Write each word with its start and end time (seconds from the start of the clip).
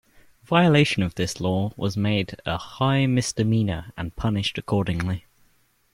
Violation 0.45 1.03
of 1.03 1.13
this 1.13 1.39
law 1.39 1.73
was 1.77 1.95
made 1.95 2.33
a 2.43 2.57
high 2.57 3.05
misdemeanor 3.05 3.93
and 3.95 4.15
punished 4.15 4.57
accordingly. 4.57 5.25